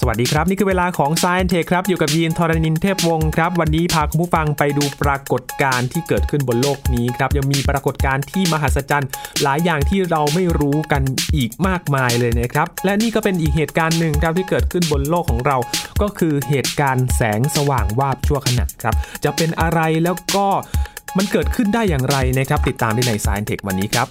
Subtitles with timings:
[0.00, 9.08] สวัสดีครับ นี่คือเวลาของ Science Tech ครับ อยู่กับยีนทรณินเทพวงศ์ครับ วันนี้พาคุณผู้ฟังไปดูปรากฏการณ์ที่เกิดขึ้นบนโลกนี้ครับ ยังมีปรากฏการณ์ที่มหัศจรรย์
[9.42, 11.02] หลายอย่างที่เราไม่รู้กัน
[11.36, 15.56] อีกมากมายเลยนะครับ และนี่ก็เป็นอีกเหตุการณ์หนึ่งครับที่เกิดขึ้นบนโลกของเรา
[16.02, 20.46] ก็คือเหตุการณ์แสงสว่างวาบชั่วขณะครับ จะเป็นอะไรแล้วก็
[21.16, 24.08] มันเกิดขึ้นได้อย่างไรนะครับ ติดตามได้ใน Science Tech วันนี้ครับ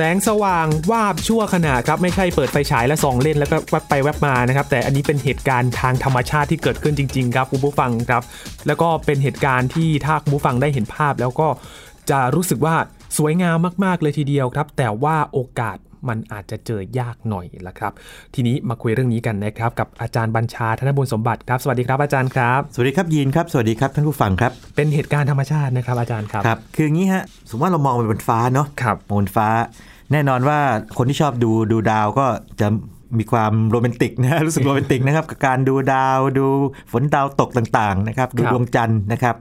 [0.00, 8.22] แสงสว่างวาบชั่วขณะครับไม่ใช่เปิดไฟฉายและส่องเล่นแล้วก็แวบไปแวบมานะครับแต่อันนี้เป็นเหตุการณ์ทางธรรมชาติที่เกิดขึ้นจริงๆครับคุณผู้ฟังครับ
[8.66, 11.48] แล้วก็เป็นเหตุการณ์ที่ถ้าคุณผู้ฟังได้เห็นภาพ แล้วก็
[12.10, 12.74] จะรู้สึกว่า
[13.18, 15.76] สวยงามมากๆเลยทีเดียวครับ แต่ว่าโอกาส
[16.08, 17.92] มันอาจจะเจอยากหน่อยละครับ
[18.34, 29.48] ทีนี้มาคุยเรื่องนี้กันนะครับกับอาจารย์บัญชาธนบุญสมบัติครับสวัสดีครับอาจารย์ครับ สวัสดีครับยีนครับสวัสดีครับท่านผู้ฟังครับ เป็นเหตุการณ์ธรรมชาตินะครับอาจารย์ครับครับคืออย่างนี้ฮะสมมติว่าเรามองไปบนฟ้าเนาะครับมองบนฟ้า
[30.12, 30.60] แน่นอนว่า
[30.96, 32.26] คนที่ชอบดูดูดาวก็
[32.60, 32.68] จะ
[33.18, 36.46] มีความโรแมนติกนะฮะรู้สึกโรแมนติกนะครับกับการดูดาวดู
[36.92, 39.34] ฝนดาวตกต่างๆนะครับดูครับดวงจันทร์นะครับ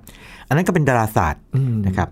[0.48, 2.10] อันนั้นก็เป็นดาราศาสตร์อืมนะครับ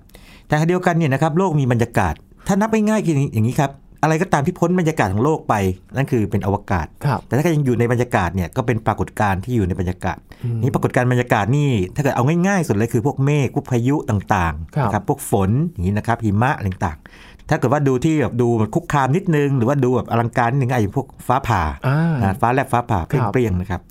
[0.47, 2.13] แต่ขณะเดียวกันเนี่ยนะครับโลกมีบรรยากาศ
[2.47, 3.71] ถ้านับง่ายๆคืออย่างนี้ครับ
[4.03, 5.53] อะไรก็ตามที่พ้นบรรยากาศของโลกไป
[5.95, 10.17] นั่นคือเป็นอวกาศครับแต่ถ้ายังอยู่ในบรรยากาศเนี่ยก็เป็นปรากฏการณ์ที่อยู่ในบรรยากาศ
[10.61, 23.81] นี่ปรากฏการณ์บรรยากาศนี่ถ้าเกิดเอาง่ายๆสุดเลยคือพวกเมฆพวกพายุต่างครับๆนะครับพวกฝนอย่างนี้นะครับหิมะอะไรต่างๆ ถ้าเกิดว่าดูที่แบบดูแบบคุกคามนิดนึง หรือว่าดูแบบอลังการนิดนึงอาจจะพวกฟ้าผ่าอ่าอ่าฟ้าแลบฟ้าผ่าเปครับรี้ยงๆนะครับ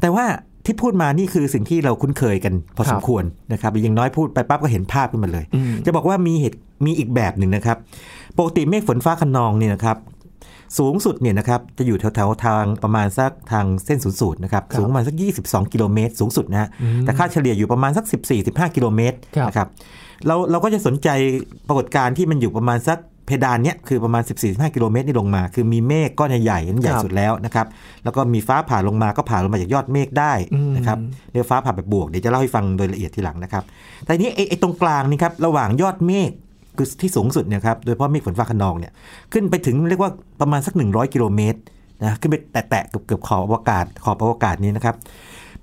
[0.00, 0.24] แต่ว่า
[0.66, 7.76] ที่พูดมานี่คือสิ่งที่เราคุ้นเคยกันพอครับสมควรนะครับอย่างน้อยพูดไปปั๊บก็เห็นภาพขึ้นมาเลยอืมจะบอกว่ามีเหตุมีอีกแบบหนึ่งนะครับ
[8.38, 9.96] ปกติเมฆฝนฟ้าคะนองเนี่ยนะครับ
[10.78, 15.14] สูงสุดเนี่ยนะครับจะอยู่แถวๆทางประมาณสักทางเส้นศูนย์สูตรนะครับครับสูงประมาณสัก
[15.44, 18.04] 22 กิโลเมตรสูงสุดนะฮะอืมแต่ค่าเฉลี่ยอยู่ประมาณสัก
[18.40, 19.68] 14-15 กิโลเมตรครับนะครับ
[20.26, 21.08] เราเราก็จะสนใจ
[21.68, 27.66] ปรากฏการณ์ที่มันอยู่ประมาณสักเพดานเนี้ยคือประมาณ 14-15 กิโลเมตรนี่ลงมา คือมีเมฆก้อนใหญ่ๆนั่นใหญ่ครับสุดแล้วนะครับ
[28.04, 30.32] แล้วก็มีฟ้าผ่าลงมาก็ผ่าลงมาจากยอดเมฆได้
[30.76, 33.62] นะครับอืมเรียกฟ้าผ่าแบบบวกเดี๋ยวจะเล่าให้ฟังโดยละเอียดทีหลังนะครับ
[34.04, 36.30] แต่ทีนี้ไอ้ไอ้ตรงกลางนี่ครับระหว่างยอดเมฆ
[36.76, 38.92] คือที่สูงสุดเนี่ยครับโดยเฉพาะเมฆฝนฟ้าคะนองเนี่ย
[39.32, 40.10] ขึ้นไปถึงเรียกว่า
[40.40, 41.58] ประมาณสัก 100 กิโลเมตร
[42.02, 44.96] นะขึ้นไปแตะๆเกือบเกือบขอบอวกาศขอบอวกาศนี้นะครับ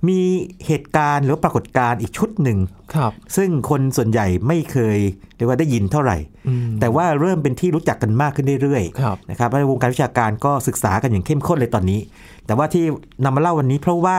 [0.08, 0.20] มี
[0.66, 2.58] เหตุการณ์หรือว่าปรากฏการณ์อีกชุดหนึ่ง
[2.94, 4.98] ครับซึ่งคนส่วนใหญ่ไม่เคย
[5.36, 6.16] เรียกว่าได้ยินเท่าไหร่
[6.48, 12.00] อืมแต่ว่าเริ่มเป็นที่รู้จักกันมากขึ้นเรื่อยครับๆนะครับในวงการวิชาการก็ศึกษากันอย่างเข้มข้นเลยตอนนี้
[12.46, 12.84] แต่ว่าที่
[13.24, 14.18] นำมาเล่าวันนี้เพราะว่า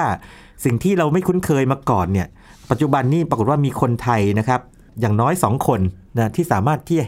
[0.65, 2.27] สิ่งที่เราไม่คุ้นเคยมาก่อนเนี่ย
[2.71, 4.61] ปัจจุบันนี่ปรากฏว่ามีคนไทยนะครับ
[4.99, 5.79] อย่างน้อย 2 คน
[6.17, 6.99] นะที่สามารถที่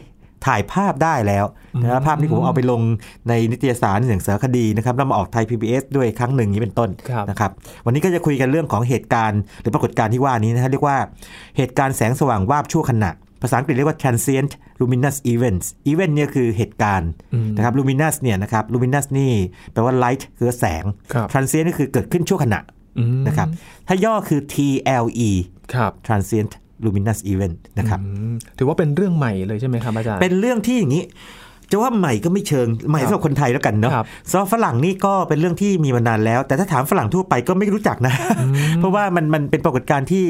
[0.45, 1.45] ถ่ายภาพได้แล้ว
[1.81, 2.81] นะภาพนี้ผมเอาไปลง
[3.29, 7.51] ในนิตยสารหนังสือคดีนะครับแล้วมาออกไทย PBS ด้วยครั้งหนึ่งนี้เป็นต้นครับนะครับ
[7.85, 10.97] วันนี้ก็จะคุยกันเรื่องของเหตุการณ์ หรือปรากฏการณ์ที่ว่านี้นะฮะเรียกว่า
[11.57, 13.11] เหตุการณ์แสงสว่างวาบชั่วขณะ
[13.41, 19.31] ภาษาอังกฤษเรียกว่า transient luminous events event เนี่ยคือเหตุการณ์อืมนะครับ luminous เนี่ยนะครับ luminous นี่
[19.71, 20.83] แปลว่า light คือแสง
[21.13, 22.59] ครับ transient นี่คือเกิดขึ้นชั่วขณะ
[22.99, 23.47] อืมนะครับ
[23.87, 25.31] ถ้าย่อคือ TLE
[26.83, 31.05] ครับ transient luminous event นะครับอืมถือว่าเป็นเรื่องใหม่เลยใช่ไหมครับอาจารย์ เป็นเรื่องที่อย่างนี้
[31.71, 38.13] จะว่าใหม่ก็ไม่เชิงใหม่ครับสำหรับคนไทยแล้วกันเนาะครับสำหรับฝรั่งนี่ก็เป็นเรื่องที่มีมานานแล้ว แต่ถ้าถามฝรั่งทั่วไปก็ไม่รู้จักนะ
[38.77, 40.25] เพราะว่ามันมันเป็นปรากฏการณ์ที่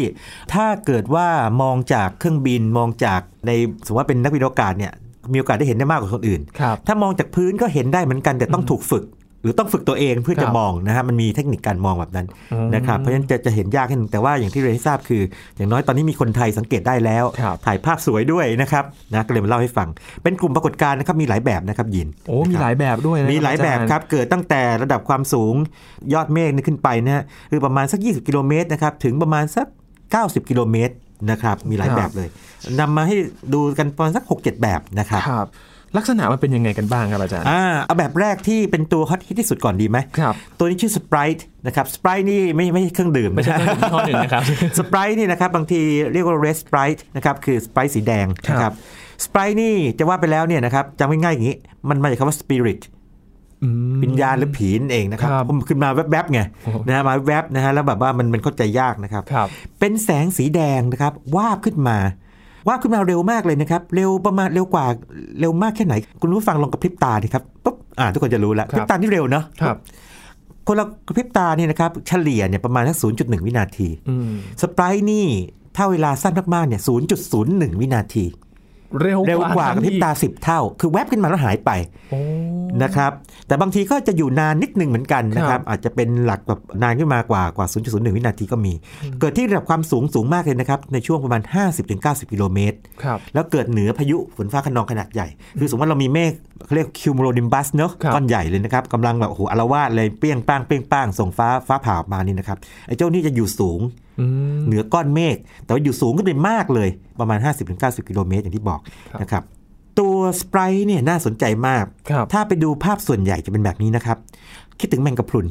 [0.53, 1.27] ถ้าเกิดว่า
[1.61, 3.51] มองจากเครื่องบินมองจากใน
[3.85, 4.91] สมมติว่าเป็นนักวิดีโอกาสเนี่ย
[5.33, 9.03] มีโอกาสได้เห็นได้มากกว่าคนอื่นครับถ้ามองจากพื้นก็เห็นได้เหมือนกันแต่ต้องถูกฝึก
[9.43, 15.21] หรือต้องฝึกตัวเองเพื่อครัจะบมองนะฮะมันมีเทคนิคการมองแบบนั้นอืมนะครับเพราะฉะนั้นจะจะเห็นยากขึ้นงแต่ว่าอย่างที่เรียนให้ทราบคือ
[15.55, 18.83] อย่างน้อยตอนนี้มีคนไทยสังเกตได้แล้วครับถ่ายภาพสวยด้วยนะครับ
[19.13, 19.87] นะก็เลยมาเล่าให้ฟัง
[20.23, 25.53] เป็นกลุ่มปรากฏการณ์นะครับมีหลายแบบนะครับยินโอ้มีหลายแบบด้วยนะมีหลายแบบอจครับเกิดตั้งแต่ระดับความสูง
[26.13, 29.67] ยอดเมฆนี่ขึ้นไปนะฮะคือประมาณสัก 20 กิโลเมตรนะครับถึงประมาณสัก
[30.07, 30.93] 90 กิโลเมตร
[31.31, 32.29] นะครับมีหลายแบบเลย
[32.79, 33.15] นำมาให้
[33.53, 35.47] ดูกันประมาณสัก 6-7 แบบนะครับครับ
[35.97, 44.43] ลักษณะมันเป็นยังไงกันบ้างครับอาจารย์อ่าเอาแบบแรกที่เป็นตัวฮอตฮิตที่สุดก่อนดีไหมครับตัวนี้ชื่อสปร t ตนะครับสปร t ตนี่ไม่ไม่ใช่เครื่องดื่มไม่ใช่เครื่องดื่มยี่ห้อหนึ่งนะครับ
[44.77, 45.81] สปร t ตนี่นะครับบางที
[46.13, 48.75] เรียกว่า red sprite นะครับคือสปร t ตสีแดงนะคครัรับบ
[49.25, 51.55] สปร t ตนี่จะว่าไปแล้วเนี่ยนะครับจำง่ายๆอย่างนี้
[51.89, 52.81] มันมาจากคำว่า spirit
[53.63, 59.47] อืมวิญญาณหรือผีนั่นเองนะครับครับผมขึ้นมาแวบๆไงโอ้โหนะฮะมาแวบๆนะฮะแล้วแบบว่ามันมันเข้าใจยากนะครับครับ
[59.79, 61.97] เป็นแสงสีแดงนะครับวาบขึ้นมา
[62.67, 64.85] วาบขึ้นมาเร็วมากเลยนะครับ เร็วประมาณเร็วกว่า
[65.39, 69.77] เร็วมากแค่ไหน คุณผู้ฟังลองกระพริบตาดิครับปุ๊บอ่าทุกคนจะรู้แล้วครับพริบตาที่เร็วเนาะครับ
[70.67, 74.31] คนเรากระพริบตาเนี่ยนะครับเฉลี่ยเนี่ยประมาณสัก0.1 วินาทีอืม
[74.61, 75.27] สไปร์นี่
[75.75, 76.81] ถ้าเวลาสั้นมากๆเนี่ย
[77.29, 78.25] 0.01 วินาที
[79.01, 81.71] เร็วเร็วกว่าทั้กับงพริบตาสิบเท่า คือแวบขึ้นมาแล้วหายไป
[82.11, 82.19] โอ้
[82.83, 83.11] นะครับ
[83.47, 88.73] แต่บางทีก็จะอยู่นานนิดหนึงเหมือนกันนะคครัรับบอาจจะเป็นหลักแบบนานขึ้นมากว่ากว่า 0.01 วินาทีก็มี
[89.19, 91.41] เกิดที่ระดับความสูงสูงมากเลยนะครับ ในช่วงประมาณ
[91.87, 95.27] 50-90 กิโลเมตรครับแล้วเกิดเหนือพายุฝนฟ้าขนองขนาดใหญ่
[95.59, 96.31] คือสมมติว่าเรามีเมฆ
[96.65, 102.57] เขาเรียกคิวโมโลนิมบัสเนาะครับก้อนใหญ่เลยนะครับกำลังแบบโอ้โหอารวาสเลยเปรี้ยงป้างเปรี้ยงป้างส่งฟ้าฟ้าผ่าออกมานี่นะครับ
[102.87, 104.02] ไอ้เจ้านี่จะอยู่สูงอืม
[104.65, 106.89] เหนือก้อนเมฆแต่ว่าอยู่สูงขึ้นไปมากเลย
[107.19, 107.39] ประมาณ
[107.73, 108.79] 50-90 กิโลเมตรอย่างที่บอก
[109.11, 109.43] ครับนะครับ
[109.99, 114.17] ตัวสไปรท์เนี่ยน่าสนใจมากครับถ้าไปดูภาพส่วนใหญ่จะเป็นแบบนี้นะครับ
[114.79, 115.45] คิดถึงแมงกะพรุน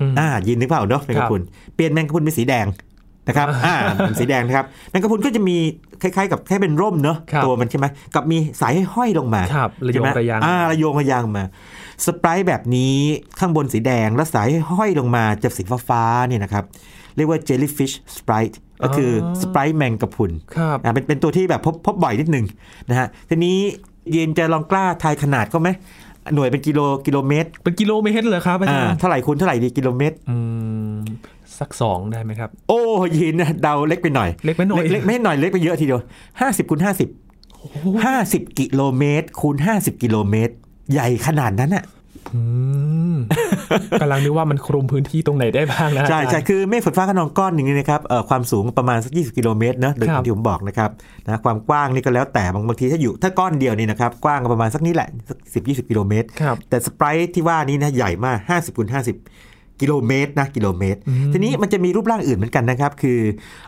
[0.00, 1.42] อืมอ่ายินนึกเปล่าเนาะแมงกะพรุน
[1.74, 2.66] เปลี่ยนแมงกะพรุนเป็นสีแดง
[3.28, 5.56] นะครับอ่าเป็นสีแดงนะครับแมงกะพรุนก็จะมี
[6.02, 11.44] คล้ายๆ กับแค่เป็นร่มเนาะครับตัวมันใช่ไหมกับมีสายห้อยๆลงมาครับระโยงใช่ไหมระยางอ่าระโยงระยางมา
[12.04, 12.96] สไปรท์แบบนี้
[13.38, 16.64] ข้างบนสีแดงแล้วสายห้อยลงมาจะสีฟ้าๆเนี่ยนะครับ
[17.16, 19.10] เรียกว่า jellyfish sprite ก็คือ
[19.42, 22.44] สไปรท์แมงกะพรุนครับอ่าเป็นเป็นตัวที่แบบพบพบบ่อยนิดนึง
[22.90, 23.56] นะฮะทีนี้
[24.12, 25.68] เย็นจะลองกล้าทายขนาดก็ไหม
[26.34, 30.36] หน่วยเป็นกิโลกิโลเมตร เป็นกิโลเมตรเลยครับอาจาอ่ารย์เท่าไหร่คูณเท่าไหร่ดีกิโลเมตรอื
[30.94, 30.96] ม
[31.58, 32.80] สักสองได้ไหมครับ โอ้
[33.16, 36.00] ยินนะเดาเล็กไปหน่อยเล็กไปหน่อยเล็กไม่หน่อยเล็กไปเยอะทีเดียว
[36.40, 37.08] ห้าสิบคูณห้าสิบ
[38.04, 40.54] ห้าสิบกิโลเมตรคูณห้าสิบกิโลเมตร
[40.92, 41.95] ใหญ่ขนาดนั้นอะอืม
[44.00, 50.90] กำลังนึกว่ามันคลุมพื้นที่ตรงไหนได้บ้างนะใช่อาจารย์ใช่คือเมฆฝนฟ้าขนองก้อนหนึ่งนี่นะครับเอ่อความสูงประมาณสัก20กิโลเมตรเนอะโดยครับที่ผมบอกนะครับ
[51.26, 58.88] นะความกว้างนี่ก็แล้วแต่บางบางทีถ้าอยู่ถ้าก้อนเดียวนี่นะครับกว้างก็ประมาณสักนี้แหละสักสิบยี่สิบกิโลเมตรครับแต่สไปรท์ที่ว่านี้นะใหญ่มาก50คูณ
[59.34, 61.00] 50กิโลเมตรนะกิโลเมตร
[61.32, 63.18] ทีนี้มันจะมีรูปร่างอื่นเหมือนกันนะครับ คือ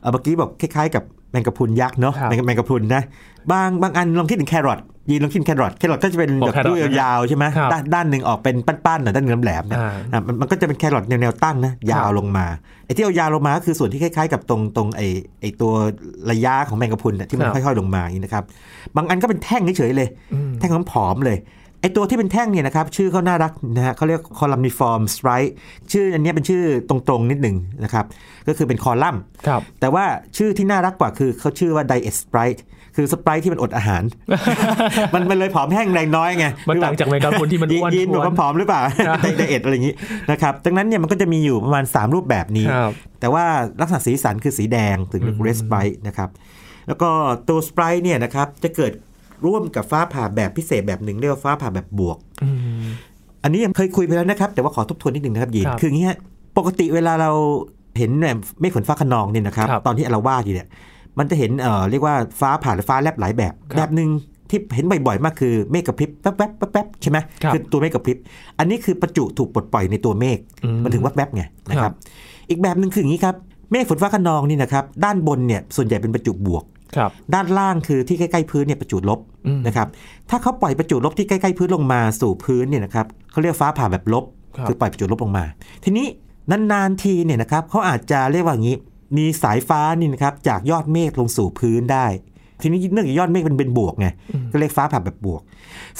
[0.00, 1.02] เอ่อเมื่อกี้บอกคล้ายๆ กับ
[1.32, 3.02] แมงกะพรุนยักษ์เนาะครับแมงแมงกะพรุนนะ
[3.52, 4.78] บางบางอันลองคิดถึงแครอท
[5.10, 12.46] ยีนลองคิดถึงแครอทแครอทก็จะเป็นโอ้แบบแครอทรูปยาวๆใช่ไหมครับด้านด้านหนึ่งออกเป็นปั้นๆหน่อยด้านหนึ่งแหลมๆเนี่ยอ่าอะมันมันก็จะเป็นแครอทแนวแนวตั้งนะยาวลงมา
[12.86, 15.06] ไอ้ที่เอายาวลงมาก็คือส่วนที่คล้ายๆ กับตรงตรงไอ้
[15.40, 15.72] ไอ้ตัว
[16.30, 18.44] ระยะของแมงกะพรุนน่ะที่มันครับค่อยๆลงมาอย่างนี้นะครับ
[18.96, 21.38] บางอันก็เป็นแท่งเฉยๆเลยอืมแท่งผอมๆเลย
[21.80, 25.30] ไอตัวที่เป็นแท่งเนี่ยนะครับชื่อเขาน่ารักนะฮะเขาเรียก columniform sprite
[25.92, 28.04] ชื่ออันเนี้ยเป็นชื่อตรงๆนิดหนึ่งนะครับ
[28.48, 30.04] ก็คือเป็นคอลัมน์ครับแต่ว่า
[30.36, 32.58] ชื่อที่น่ารักกว่าคือเขาชื่อว่าไดเอทสไ i ร e
[33.00, 34.02] คือสไปรท์ที่มันอดอาหาร
[35.14, 39.94] มันมันเลยผอมแห้งแรงน้อยไงมันต่างจากแมงกะพรุนที่มันอ้วนยีนบอกว่าผอมหรือเปล่าครับ diet อะไรอย่างนี้
[40.30, 43.44] นะครับดังนั้นเนี่ยมันก็จะมีอยู่ประมาณ 3 รูปแบบนี้ครับแต่ว่า
[43.80, 46.28] ลักษณะสีสันคือสีแดงถึงเรียกอืมเรสไ r ร t นะครับ
[46.88, 47.08] แล้วก็
[47.48, 48.92] ตัวสไปรท์เนี่ยนะครับจะเกิด
[49.46, 52.48] ร่วมกับฟ้าผ่าแบบพิเศษแบบหนึ่งเรียกว่าฟ้าผ่าแบบบวกอื
[52.82, 52.86] ม
[53.42, 56.18] อันนี้ยังเคยคุยไปแล้วนะครับ แต่ว่าขอทบทวนนิดหนึ่งนะครับยีนครับคืออย่างนี้ฮะ
[56.58, 57.30] ปกติเวลาเรา
[57.98, 60.68] เห็นแบบเมฆฝนฟ้าขนองเนี่ยนะครับครับตอนที่เราวาดอยู่เนี่ย
[61.18, 64.10] มันจะเห็นเอ่อเรียกว่าฟ้าผ่าหรือฟ้าแลบหลายแบบครับแบบหนึ่ง
[64.50, 68.16] ที่เห็นบ่อยๆ มากคือเมฆกระพริบแป๊บๆแป๊บๆใช่ไหมครับอตัวเมฆกระพริบ
[68.58, 71.94] อันนี้คือประจุถูกปลดปล่อยในตัวเมฆอืมมันถึงแวบๆไงนะคครัรับบ
[72.50, 73.34] อีกแบบหนึ่งคืออย่างนี้ครับ
[73.70, 76.64] เมฆฝนฟ้าขนองนี่นะครับด้านบนเนี่ยส่วนใหญ่เป็นประจุบวก
[76.96, 79.88] ครับด้านล่างคือที่ใกล้ๆพื้นเนี่ยประจุลบอืมนะครับ
[80.30, 84.24] ถ้าเขาปล่อยประจุลบที่ใกล้ๆพื้นลงมาสู่พื้นเนี่ยนะครับเขาเรียกฟ้าผ่าแบบลบ
[84.56, 85.44] ครับคือปล่อยประจุลบลงมา
[85.84, 86.06] ทีนี้
[86.72, 88.76] นานๆทีเนี่ยนะครับเขาอาจจะเรียกว่าอย่างนี้
[89.16, 92.06] มีสายฟ้านี่นะครับจากยอดเมฆลงสู่พื้นได้
[92.62, 94.08] ทีนี้เนื่องจากยอดเมฆมันเป็นบวกไง
[94.52, 95.42] ก็เรียกฟ้าผ่าแบบบวก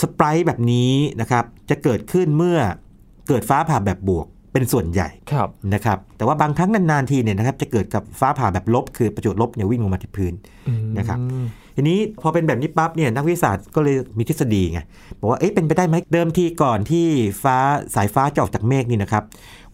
[0.00, 2.58] สไปรท์แบบนี้นะครับจะเกิดขึ้นเมื่อ
[3.28, 10.32] เกิดฟ้าผ่าแบบบวกเป็นส่วนใหญ่ครับนะครับแต่ว่าบางครั้งนานๆทีเนี่ยนะครับจะเกิดกับฟ้าผ่าแบบลบ คือประจุลบเนี่ยวิ่งลงมาที่พื้น
[10.68, 11.18] อืมนะครับ
[11.76, 14.80] ทีนี้พอเป็นแบบนี้ปั๊บเนี่ยนักวิทยาศาสตร์ก็เลยมีทฤษฎีไง
[15.20, 17.06] บอกว่าเอ๊ะเป็นไปได้ไหมเดิมทีก่อนที่
[17.42, 17.56] ฟ้า
[17.94, 19.24] สายฟ้าจะออกจากเมฆนี่นะครับ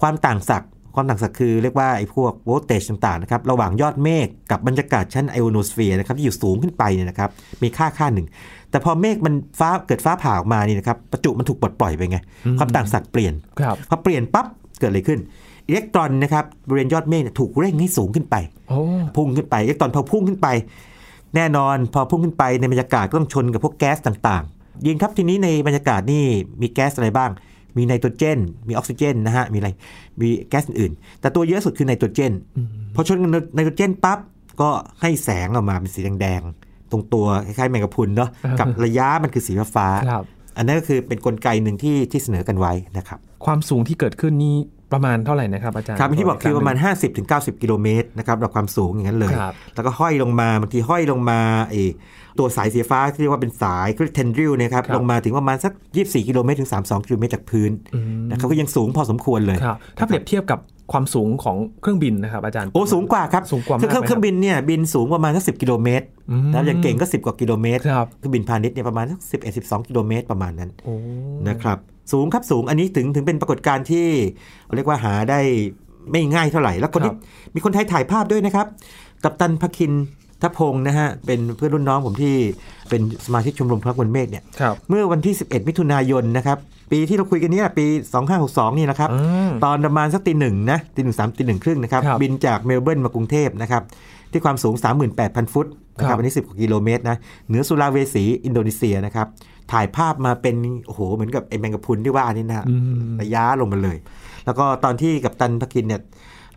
[0.02, 7.30] ความต่างศักย์ ความต่างศักย์คือเรียกว่าไอ้พวก voltage ต่างๆนะครับระหว่างยอดเมฆกับบรรยากาศชั้นไอโอโนสเฟียร์นะครับที่อยู่สูงขึ้นไปเนี่ยนะครับ
[7.62, 8.26] มีค่าค่าหนึ่ง
[8.70, 14.46] แต่พอเมฆมันฟ้าเกิดฟ้าผ่าออกมานี่นะครับประจุมันถูกปลดปล่อยไปไงอืมความต่างศักย์เปลี่ยนครับพอเปลี่ยนปั๊บ
[14.78, 15.20] เกิดอะไรขึ้น
[15.68, 18.36] อิเล็กตรอนนะครับบริเวณยอดเมฆเนี่ยถูกเร่งให้สูงขึ้นไป
[18.68, 18.78] โอ้
[19.16, 20.48] พุ่งขึ้นไปอิเล็กตรอนพอพุ่งขึ้นไป
[21.36, 26.24] แน่นอนพอพุ่งขึ้นไปในบรรยากาศก็ต้องชนกับพวกแก๊สต่างๆ ยิงครับทีนี้ในบรรยากาศนี่
[26.60, 27.30] มีแก๊สอะไรบ้าง
[27.76, 28.38] มีไนโตรเจน
[28.68, 29.70] มีออกซิเจนนะฮะ มีอะไร
[30.20, 32.32] มีแก๊สอื่นๆแต่ตัวเยอะสุดคือไนโตรเจน
[32.94, 34.18] พอชนกับไนโตรเจนปั๊บ
[34.60, 40.24] ก็ให้แสงออกมาเป็นสีแดงๆ ตรงตัวคล้ายๆแมงกะพรุนเนาะ กับระยะมันคือสีฟ้าๆครับ
[40.56, 44.56] อันนั้นก็คือเป็นกลไกหนึ่งที่ที่เสนอกันไว้นะครับ ความสูงที่เกิดขึ้นนี่
[44.94, 46.76] ประมาณเท่าไหร่นะครับอาจารย์ครับที่บอกคือประมาณ
[47.20, 51.82] 50-90กิโลเมตรนะครับระดับความสูงอย่างนั้นเลยครับแล้วก็ห้อยลงมาบางทีห้อยลงมาไอ้
[52.38, 60.58] ตัวสายสีฟ้าที่เรียกว่าเป็นสายคือเทนดริลนะครับครับลงมาถึงประมาณสัก 24 กิโลเมตรถึง 32 กิโลเมตรจากพื้นอืมนะครับก็ยังสูงพอสมควรเลยครับถ้าเปรียบเทียบกับ
[60.92, 70.94] ความสูงของเครื่องบินนะครับอาจารย์โอ้สูงกว่าครับสูงกว่าคือเครื่องมากไหมเครื่องบินเนี่ยบินสูงประมาณสัก10กิโลเมตรอืมนะครับอย่างเก่งก็ 10 กว่ากิโลเมตรครับเครื่องบินพาณิชย์เนี่ยประมาณสัก11 12กิโลเมตรประมาณนั้นโอ้
[71.48, 71.78] นะครับ
[72.12, 74.06] สูงครับสูงอันนี้ถึงถึงเป็นปรากฏการณ์ที่
[74.74, 75.40] เรียกว่าหาได้
[76.10, 77.12] ไม่ง่ายเท่าไหร่ แล้วคนที่
[77.54, 78.66] มีคนไทยถ่ายภาพด้วยนะครับ
[79.24, 79.92] กัปตันพคิน
[80.42, 82.34] ททพงศ์นะฮะเป็นเพื่อนรุ่นน้องผมที่
[82.90, 86.58] เป็นสมาชิกชมรมพระบนเมฆเนี่ยครับเมื่อวันที่ 11 มิถุนายนนะครับ
[86.90, 87.86] ปีที่เราคุยกันเนี้ปี
[88.32, 93.82] 2562 นี่นะครับอืมตอนประมาณสักตีหนึ่งนะตีหนึ่งสามตีหนึ่งครึ่งนะครับครับ บินจากเมลเบิร์นมากรุงเทพนะครับ
[94.32, 94.74] ที่ความสูง
[95.14, 95.66] 38,000 ฟุต
[95.98, 97.16] นะคครัรับบอันนี้ 10กว่ากิโลเมตรนะ
[97.48, 99.26] เหนือสุราเวสีอินโดนีเซียนะครับ
[99.72, 102.74] ถ่ายภาพมาเป็น โอ้โห เหมือนกับไอ้แมงกะพรุนที่ว่านี่นะฮะอื
[103.10, 103.96] มระยะลงมาเลย
[104.44, 106.00] แล้วก็ตอนที่กับตันพกินเนี่ย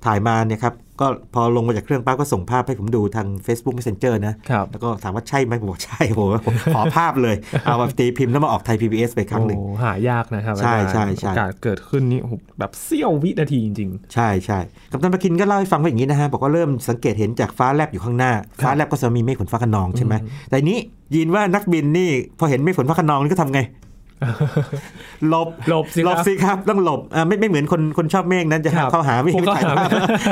[0.06, 14.60] ถ่ายมาเนี่ยครับ ก็พอลงมาจากเครื่องปั๊บก็ส่งภาพให้ผมดูทาง Facebook Messenger นะครับแล้วก็ถามว่าใช่ไหมผมบอกใช่โหผมขอภาพเลย เอามาตีพิมพ์แล้วมาออกไทย PBS ไปครั้งหนึ่งโอ้หายากนะครับ ใช่อาจารย์ใช่ใช่โอกาสเกิดขึ้นนี่โอ้โหแบบเสี้ยววินาทีจริงใช่ใช่
[14.92, 18.32] กัปตันปากินก็เล่าให้ฟังว่าอย่างนี้นะฮะ บอกว่าเริ่มสังเกตเห็นจากฟ้าแลบอยู่ข้างหน้า
[18.64, 20.14] ฟ้าแลบก็จะมีเมฆฝนฟ้าขนองใช่ไหม
[20.50, 20.80] แต่นี้
[21.16, 23.60] ยินว่านักบินนี่พอเห็นเมฆฝนฟ้าขนองนี่ก็ทำไง
[25.30, 29.90] หลบหลบสิครับหลบสิครับต้องหลบอ่าไม่ไม่เหมือนคนคนชอบเมฆนั้นจะครับเข้าหาไม่ผมก็ถ่ายหาภาพ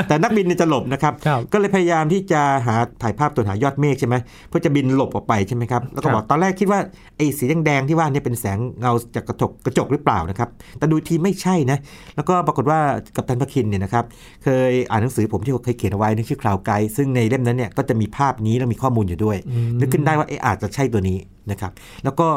[0.08, 4.16] แต่นักบินเนี่ยจะหลบนะครับครับ ก็เลยพยายามที่จะหาถ่ายภาพตัวหายอดเมฆใช่ไหม
[4.48, 6.80] เพื่อจะบินหลบออกไปใช่ไหมครับแล้วก็ครับบอกตอนแรกคิดว่า
[7.16, 11.78] ไอ้สีแดงๆที่ว่าเนี่ยเป็นแสงเงาจากกระจกกระจกหรือเปล่านะครับ แต่ดูทีไม่ใช่นะ
[12.16, 12.78] แล้วก็ปรากฏว่า
[13.16, 14.04] กับตันพคินเนี่ยนะครับ
[14.44, 19.36] เคยอ่านหนังสือผมที่เคยเขียนเอาไว้ในชื่อคลาวไกด์ซึ่งในเล่มนั้นเนี่ยก็จะมีภาพนี้แล้วมีข้อมูลอยู่ด้วย
[19.80, 21.18] นึกขึ้นได้ว่าเอะอาจจะใช่ตัวนี้
[21.50, 21.72] นะครับ
[22.04, 22.28] แล้วก็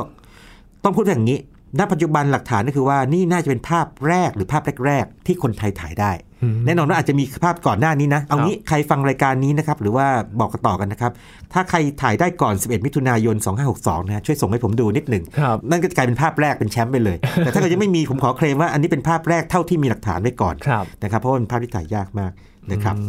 [0.84, 1.40] ต้องพูดอย่างนี้
[1.80, 6.12] ณ ปัจจุบันหลักฐานก็คือว่านี่น่าจะเป็นภาพแรกหรือภาพแรก ๆ ที่คนไทยถ่ายได้
[6.44, 10.08] อืมแน่นอนว่าอาจจะมีภาพก่อนหน้านี้นะ เอางี้ใครฟังรายการนี้นะครับ หรือว่า
[10.40, 11.12] บอกกันต่อกันนะครับ
[11.54, 13.36] ถ้าใครถ่ายได้ก่อน 11 มิถุนายน
[13.72, 22.32] 2562 นะฮะช่วยส่งให้ผมดูนิดหนึ่งครับนั่นก็จะกลายเป็นภาพแรกเป็นแชมป์ไปเลย แต่ถ้าเกิดยังไม่มีผมขอเคลมว่าอันนี้เป็นภาพแรกเท่าที่มีหลักฐานไว้ก่อนครับนะครับ เพราะว่าเป็นภาพที่ถ่ายยากมาก
[22.72, 23.06] นะครับอื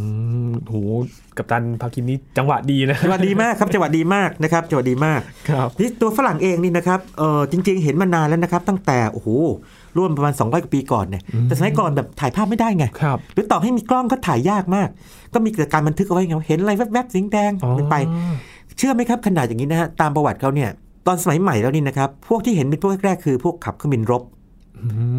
[0.48, 0.74] มโห
[1.36, 9.28] กับตันพาคินนี่จังหวะดีนะจังหวะดีมากครับจังหวะดีมากนะครับจังหวะดีมากครับนี่ตัวฝรั่งเองนี่นะครับเออจริง ๆ เห็นมานานแล้วนะครับ ตั้งแต่โอ้โห
[9.96, 14.88] ร่วมประมาณ 200กว่าปีก่อนเนี่ยแต่สมัยก่อนแบบถ่ายภาพไม่ได้ไงครับหรือต่อให้มีกล้องก็ถ่ายยากมาก
[15.34, 17.96] ก็มีแต่การบันทึกเอาไว้ไงว่าเห็นอะไรแวบๆสีแดงอ๋อเป็นไป
[18.78, 20.70] เชื่อไหมครับขนาดอย่างนี้นะฮะตามประวัติเขาเนี่ย
[21.06, 24.39] ตอนสมัยใหม่แล้วนี่นะครับพวกที่เห็นเป็นพวกแรกๆคือพวกขับเครื่องบินรบอืม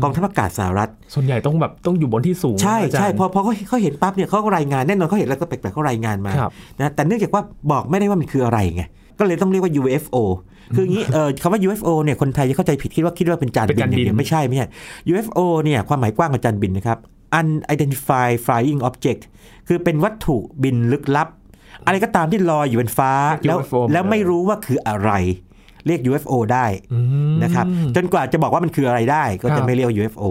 [0.04, 7.42] กองทัพอากาศสหรัฐ ส่วนใหญ่ต้องแบบต้องอยู่บนที่สูง ใช่อาจารย์ใช่พอพอเขาเขาเห็นปั๊บเนี่ยเขาก็รายงานแน่นอนเขาเห็นแล้วก็แปลกๆเขารายงานมาครับนะแต่เนื่องจากว่า
[7.72, 8.84] บอกไม่ได้ว่ามันคืออะไรไง
[9.20, 10.16] ก็เลยต้องเรียกว่า UFO
[10.76, 14.68] คืออย่างนี้เออคำว่า UFO เนี่ยคนไทยจะเข้าใจผิดคิดว่าคิดว่าเป็นจานเป็นบินจานอย่างบินเดียวไม่ใช่ไม่ใช่
[15.12, 16.98] UFO เนี่ยความหมายกว้างของจานบินนะครับ
[17.40, 19.22] unidentified flying object
[19.68, 21.28] คือเป็นวัตถุบินลึกลับ
[21.86, 25.12] อะไรก็ตามที่ลอยอยู่บนฟ้าเรียกแล้ว UFO แล้วไม่รู้ว่าคืออะไร
[25.88, 27.00] เรียก UFO ได้อื
[27.34, 30.26] มนะครับจนกว่าจะบอกว่ามันคืออะไรได้ก็ครัจะบไม่เรียกว่า UFO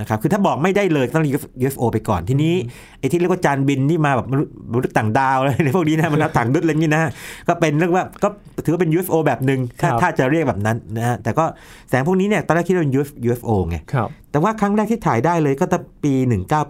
[0.00, 1.34] นะครับคือถ้าบอกไม่ได้เลยต้องเรียก
[1.64, 2.54] UFO ไปก่อนทีนี้
[2.98, 7.02] ไอ้ที่เรียกว่าจานบินที่มาแบบมนุษย์มนุษย์ต่างดาวอะไรในพวกนี้นะมันนับต่างดุษอะไรนี้นะ
[7.48, 8.28] ก็เป็นเรื่องว่าก็
[8.64, 11.44] ถือว่าเป็น UFO แบบหนึ่งถ้าครับถ้าจะเรียกแบบนั้นนะฮะแต่ก็
[11.88, 12.94] แสงพวกนี้เนี่ยตอนแรกคิดว่าเป็น
[13.28, 16.14] UFO ไงครับแต่ว่าครั้งแรกที่ถ่ายได้เลยก็ตั้งปี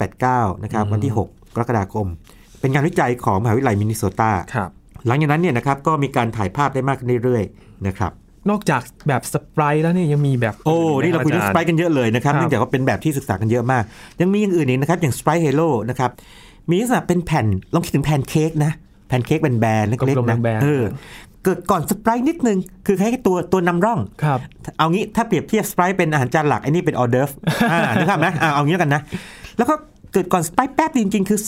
[0.05, 1.28] 1989นะครับวันที่ 6 ก
[1.61, 2.07] รกฎาคม
[2.61, 4.71] เป็นงานวิจัยของมหาวิทยาลัยมินนิโซตาครับ
[5.07, 8.12] หลังจากนั้นเนี่ยนะครับก็มีการถ่ายภาพได้มากขึ้นเรื่อยๆนะครับ
[8.50, 13.83] นอกจากแบบสไปรท์แล้วเนี่ยยังมีแบบโอ้ไหมนี่เราคุยเรื่องสจไปกันเยอะเลยนะครับครับเนื่องจากว่าเป็นแบบที่ศึกษากันเยอะมาก
[14.21, 16.11] ยังมีอย่างอื่นอีกนะครับอย่างสไปเฮโ o นะครับ
[16.71, 18.73] มีลักษณะเป็นแผ่นลองคิดถึงแผ่นเค้กนะ
[19.09, 20.85] แผ่นเค้กแบนๆเล็กกลมๆนะๆแบนๆเออ
[21.45, 24.38] เกิดก่อนสไปนิดนึง คือคล้ายๆตัวตัวนำร่องครับ
[24.79, 27.31] เอางี้ถ้าเปรียบเทียบสไปเป็นอาหารจานหลักไอ้นี่เป็นออเดิร์ฟ
[27.73, 29.00] อ่านึกภาพไหมอ่าเอางี้แล้วกันนะ
[29.59, 29.75] แล้วก็
[30.12, 31.41] เกิดก่อนสไปแป๊บจริงๆ คือ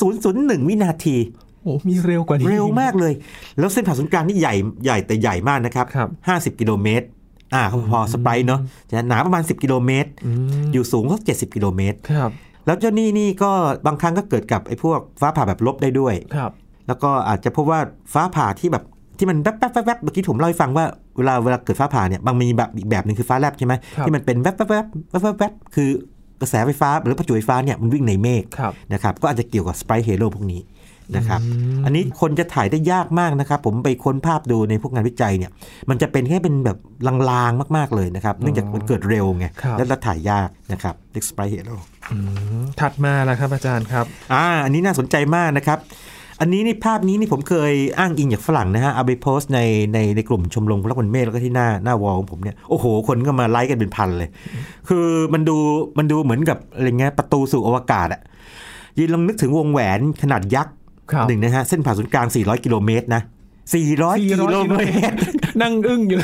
[0.00, 1.16] 0.001 วินาที
[1.62, 3.12] โอ้มีเร็วกว่านี้เร็วมากเลย
[3.58, 6.08] แล้วเส้นผ่าศูนย์กลางนี่ใหญ่ใหญ่แต่ใหญ่มากนะครับครับ
[6.54, 7.06] 50กิโลเมตร
[7.54, 10.30] อ่าพอสไปร์เนาะจะหนาประมาณ 10 กิโลเมตรอื
[10.64, 12.30] มอยู่สูงสัก70 กิโลเมตรครับ
[12.66, 13.50] แล้วเจ้านี่นี่ก็
[13.86, 16.52] บางครั้งก็เกิดกับไอ้พวกฟ้าผ่าแบบลบได้ด้วยครับ
[16.88, 17.80] แล้วก็อาจจะพบว่า
[18.12, 18.84] ฟ้าผ่าที่แบบ
[19.18, 20.84] ที่มันแวบแวบแวบแวบเมื่อกี้ผมเล่าให้ฟังว่า
[21.16, 25.88] เวลาเวลาเกิดฟ้าผ่าเนี่ยบางมีแบบอีกแบบหนึ่งคือฟ้าแลบใช่ไหมครับที่มันเป็นแวบแวบแวบแวบแวบแวบคือ
[26.40, 30.60] กระแสไฟฟ้าหรือประจุไฟฟ้าเนี่ยมันวิ่งในเมฆครับนะครับก็อาจจะเกี่ยวกับสไปเฮโ o พวกนี้
[31.16, 31.40] นะครับ
[31.84, 35.50] อันนี้คนจะถ่ายได้ยากมากนะครับผมไปค้นภาพดูในพวกงานวิจัยเนี่ย
[35.90, 36.78] มันจะเป็นแค่เป็นแบบ
[37.30, 41.76] ลางๆมาก ๆเลยนะครับเนื่องจากมันเกิดเร็วไงครับแล้วเราถ่ายยากนะครับเด็กสไปเฮโ o
[42.12, 42.16] อื
[42.62, 45.80] มถัดมาแล้วครับอาจารย์ครับอ่าอันนี้น่าสนใจมากนะครับ
[46.40, 49.60] อันนี้นี่ภาพนี้นี่ผมเคยอ้างอิงจากฝรั่งนะฮะเอาไปโพสต์ใน
[49.94, 54.28] ในในกลุ่มชมรมรักวันเมฆแล้วก็ที่หน้าหน้าวอลของผมเนี่ยโอ้โห คนก็มาไลค์กันเป็นพันเลย
[54.88, 55.56] คือมันดู
[55.98, 58.20] มันดูเหมือนกับอะไรเงี้ยประตูสู่อวกาศอะ
[58.98, 60.77] ยินลองนึกถึงวงแหวนขนาดยักษ์ครับ
[61.28, 63.22] หนึ่งนะฮะเส้นผ่าศูนย์กลาง 400 กิโลเมตรนะ
[63.74, 65.14] 400 กิโลเมตร
[65.62, 66.20] นั่งอึ้งอยู่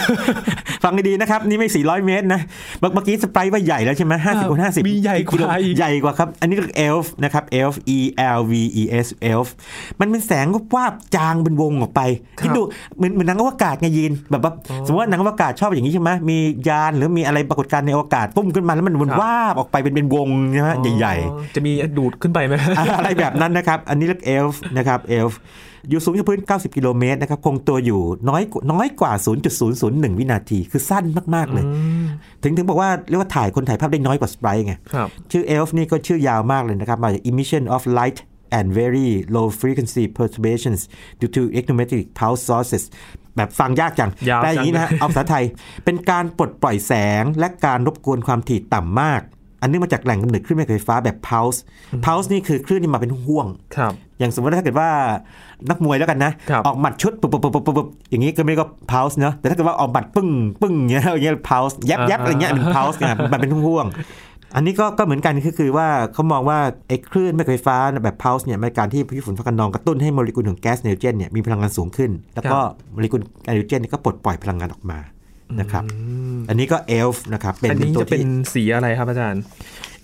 [0.85, 2.41] ฟังให้ดีนะครับ นี่ไม่ 400 เมตรนะ
[2.79, 7.99] เมื่อเมื่อกี้สไปร์ว่าใหญ่แล้วใช่ไหมห้าสิบคูณห้าสิบมีใหญ่กว่าอีกใหญ่กว่าครับ อันนี้เรียกเอลฟ์นะครับเอลฟ์ E
[8.39, 9.55] L V E S เอลฟ์
[10.01, 12.01] มันเป็นแสงวาบจางเป็นวงออกไป
[12.45, 12.63] คิดดู
[12.97, 14.53] เหมือนเหมือนหนังอวกาศไงยีนแบบว่า
[14.87, 16.37] สมมติว่าหนังอวกาศชอบอย่างนี้ใช่ไหมมี
[16.69, 25.41] ยานหรือมีอะไรปรากฏการณ์ในอวกาศปุ้มขึ้นมาแล้วมันมันวาบออกไปเป็นเป็นวงใช่ไหมใหญ่อ๋อจะมีดูดขึ้นไปไหมๆอะไรแบบนั้นนะครับ อันนี้เรียกเอลฟ์นะครับเอลฟ์
[25.91, 29.13] อยู่สูงจากพื้น 90 กิโลเมตรนะครับคงตัวอยู่น้อยกว่าน้อยกว่า
[29.65, 31.65] 0.001 วินาที คือสั้นมาก ๆ เลย
[32.43, 38.19] ถึงถึงบอกว่าเรียกว่าถ่ายคนถ่ายภาพได้น้อยกว่าสไปร์ไงครับชื่อ ELF นี่ก็ชื่อยาวมากเลยนะครับ มาจาก emission of light
[38.57, 40.81] and very low frequency perturbations
[41.21, 42.85] due to electromagnetic pulse sources
[43.37, 45.45] แบบฟังยากจังยาวแต่อย่างนี้นะฮะเอาภาษาไทย
[45.85, 49.23] เป็นการปลดปล่อยแสงและการรบกวนความถี่ต่ำมาก
[49.65, 51.59] อันนี้มาจากแหล่งกำเนิดคลื่นแม่เหล็กไฟฟ้าแบบ pulse
[52.05, 54.89] pulse นี่คือคลื่นที่มาเป็นห่วงครับอย่างสมมติว่าถ้าเกิดว่า
[55.71, 60.29] นักมวยแล้วกันนะครับออกหมัดชุดปุ๊บปุ๊บปุ๊บปุ๊บปุ๊บอย่างนี้ก็ไม่เรียกว่า pulse เนอะแต่ถ้าเกิดว่าออกหมัดปึ้ง
[60.63, 72.59] ปึ้งอย่างเงี้ยอย่างเงี้ย pulse ยับยับอะไรเงี้ยเป็น pulse ไงมันเป็นห่วงๆอันนี้ก็ก็เหมือนกันก็คือว่าเขามองว่าไอ้คลื่นแม่เหล็กไฟฟ้าแบบ pulse เนี่ยเป็นการที่พายุฝนฟ้าคะนองกระตุ้นให้โมเลกุลของแก๊สไนโตรเจนเนี่ยมีพลังงานสูงขึ้น แล้วก็
[72.93, 74.99] โมเลกุลไนโตรเจนเนี่ยก็ปลดปล่อยพลังงานออกมา
[75.61, 75.85] นะครับ
[76.49, 79.43] อันนี้ก็ ELF นะครับเป็นอันนี้ตัวจะเป็นที่สีอะไรครับอาจารย์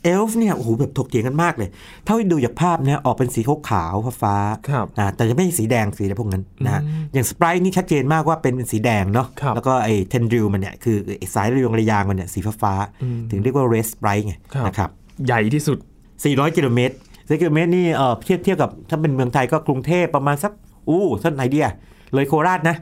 [0.04, 1.68] เอลฟ์เนี่ยโอ้โหแบบถกเถียงกันมากเลย
[2.04, 6.82] เท่าที่ดูจากภาพเนี่ยออกเป็นสีขาวขาวๆฟ้าๆครับนะแต่จะไม่ใช่สีแดงสีอะไรพวกนั้นนะฮะ
[7.12, 14.90] อย่าง sprite นี่ชัดเจนมากว่าเป็นสีแดงเนาะครับแล้วก็ไอ้ tendril มันเนี่ยคือไอ้สายระยงระยางมันเนี่ยสีฟ้าๆถึงเรียกว่า red sprite ไงครับนะครับ
[15.26, 15.78] ใหญ่ที่สุด
[16.16, 20.52] 400 กิโลเมตร4กิโลเมตรนี่เออเทียบเทียบกับถ้าเป็นเมืองไทยก็กรุงเทพประมาณสัก
[20.88, 21.68] อู้สักไหนเดีย
[22.14, 22.76] เลยโคราชนะ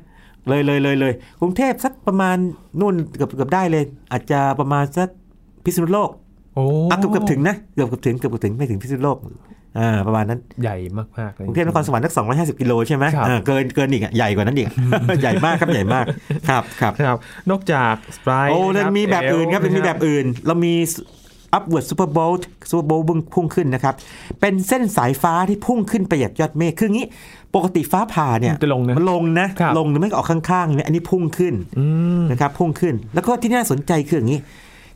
[0.48, 2.36] เลยเลยเลยเลยกรุงเทพสักประมาณ
[2.80, 5.08] นู่นเกือบเกือบได้เลย อาจจะประมาณสัก
[5.64, 6.10] พิษณุโลก
[6.54, 9.18] โอ้อะเกือบเกือบถึงนะเกือบเกือบถึงเกือบเกือบถึงไม่ถึงพิษณุโลก
[9.78, 10.76] อ่าประมาณนั้นใหญ่
[11.18, 12.12] มากๆเลยกรุงเทพนครสวรรค์สัก
[12.56, 14.68] 250กิโลใช่ไหมครับอ่าเกินเกินอีกอะใหญ่กว่านั้นอีก
[15.22, 16.04] ใหญ่มากครับใหญ่มาก
[16.48, 17.16] ครับครับครับ
[17.50, 20.74] นอกจากสไปร์โอ้แล้วมีแบบอื่นครับมีแบบอื่น เรามี
[21.56, 23.94] upward super bolt super bolt บึ้งพุ่งขึ้นนะครับ
[24.40, 27.06] เป็นเส้นสายฟ้าที่พุ่งขึ้นไปจากยอดเมฆคืองี้
[27.54, 31.84] ปกติฟ้าผ่าเนี่ยจะลงนะมันลงนะครับลงหรือไม่ก็ออกข้างๆเนี่ยอันนี้พุ่งขึ้นอื
[32.20, 34.40] มนะครับพุ่งขึ้น แล้วก็ที่น่าสนใจคืออย่างนี้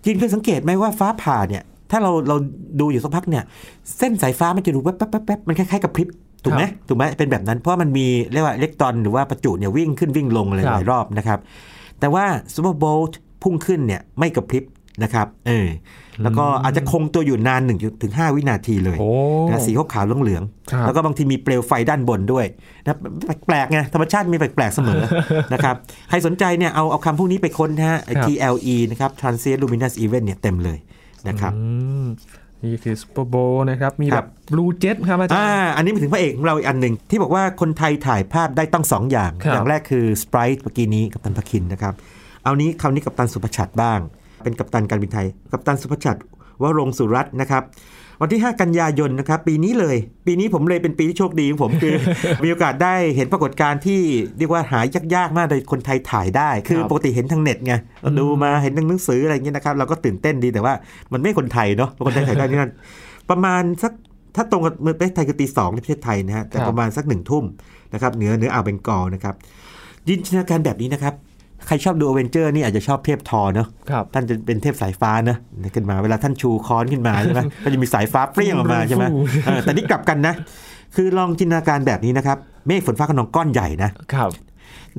[0.05, 2.37] จินเคยสังเกตไหมว่าฟ้าผ่าเนี่ยถ้าเราเรา
[2.81, 3.45] ดูอยู่สักพักเนี่ย
[3.99, 6.09] เส้นสายฟ้ามันจะดูแป๊บแป๊บแป๊บแป๊บมันคล้ายๆกับพริบ
[6.45, 11.39] ถูกไหมถูกไหมเป็นแบบนั้นเพราะมันมีเรียกว่าอิเล็กตรอนหรือว่าประจุเนี่ยวิ่งขึ้นวิ่งลงหลายๆรอบนะครับ
[12.01, 14.65] แต่ว่าซูเปอร์โบลต์พุ่งขึ้นเนี่ยไม่กระพริบ
[15.03, 15.69] นะครับเออ
[16.23, 17.73] แล้วก็อาจจะคงตัวอยู่นาน1น
[18.03, 19.11] ถึง5วินาทีเลยโอ้
[19.49, 22.47] นะสีขาวๆเหลืองครับๆแล้วก็บางทีมีเปลวไฟด้านบนด้วย
[22.85, 22.97] นะ
[23.47, 25.01] แปลกๆไงธรรมชาติมีแปลกๆเสมอ
[25.53, 25.75] นะครับ
[26.09, 30.79] ใครสนใจเนี่ยเอาเอาคำพวกนี้ไปค้นนะฮะครับ TLE นะครับ Transient Luminous Event เนี่ยเต็มเลย
[31.29, 31.63] นะครับอื
[32.05, 32.07] ม
[32.65, 33.35] นี่คือซูเปอร์โบ
[33.71, 41.95] นะครับ มีคแบรับบบลูเจ็ตครับอาจารอ่าย์อันนี้มาถึงพระเอกของเราอีกอันหนึ่ง ที่บอกว่าคนไทยถ่ายภาพได้ต้องสองอย่างครับอย่างแรกคือสไปร์เมื่อกี้นี้กับตันพคินนะครับ
[42.45, 44.01] เอานี้คราวนี้กับตันสุภชัดบ้าง
[44.43, 46.17] เป็นกัปตันการบินไทย กัปตันสุภชัด
[46.63, 47.63] วรงค์สุรัตน์นะครับ
[48.21, 51.95] วันที่ 5 กันยายนนะครับปีนี้เลย ปีนี้ผมเลยเป็นปีที่โชคดีของผมคือ
[52.45, 54.01] มีโอกาสได้เห็นปรากฏการณ์ที่
[54.39, 54.81] เรียกว่าหา
[55.15, 60.75] ยากๆมากเลยคนไทยถ่ายได้ คือครับปกติเห็นทางเน็ตไงเราดูมาเห็นทางหนังสืออะไรอย่างเงี้ยนะครับเราก็ตื่นเต้นดีแต่ว่า
[61.13, 62.73] มันไม่คนไทยเนาะคนไทยถ่ายได้นี่นั่น
[63.31, 63.93] ประมาณสัก
[64.37, 67.45] ถ้าตรงกับเมืองประเทศไทยคือตีสองในประเทศไทยนะฮะแต่ครับประมาณสักหนึ่งทุ่ม
[67.93, 69.35] นะครับเหนือเหนืออ่าวเบงกอลนะครับ
[70.07, 71.15] จินตนาการแบบนี้นะครับ
[71.67, 75.39] ใครชอบดูอเวนเจอร์นี่อาจจะชอบเทพธอร์เนาะครับท่านจะเป็นเทพสายฟ้าเนอะ
[75.75, 80.35] ขึ้นมาเวลาท่านชูค้อนขึ้นมาใช่ไหมก็จะมีสายฟ้าเปรี้ยงออกมาใช่ไหมฟูเออแต่นี่กลับกันนะ
[80.97, 84.31] คือลองจินตนาการแบบนี้นะครับ เมฆฝนฟ้าคะนองก้อนใหญ่นะครับ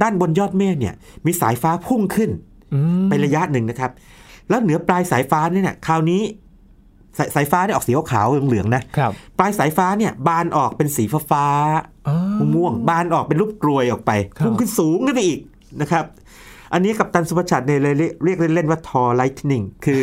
[0.02, 0.94] ด้านบนยอดเมฆเนี่ย
[1.26, 2.30] มีสายฟ้าพุ่งขึ้น
[2.74, 3.92] อืมไประยะหนึ่งนะครับ
[4.50, 6.22] แล้วเหนือปลายสายฟ้าเนี่ยนะคราวนี้
[7.18, 15.40] สายสายฟ้าเนี่ยออกสีขาวๆเหลืองๆนะครับปลายสายฟ้าเนี่ยบานออกเป็นสีฟ้าๆอ๋อม่วงๆบานออกเป็นรูปกรวยออกไปครับพุ่งขึ้นสูงขึ้นไปอีก
[15.82, 16.06] นะครับ
[16.74, 20.02] อันนี้กัปตันสุภชัดเนี่ยเลยเรียกเรียกเล่นๆว่า Thor lightning คือ